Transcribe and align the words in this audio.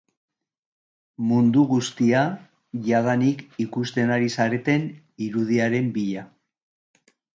Mundu 1.31 1.65
guztia, 1.73 2.23
jadanik 2.87 3.43
ikusten 3.67 4.15
ari 4.17 4.33
zareten 4.41 4.89
irudiaren 5.27 5.93
bila. 5.99 6.25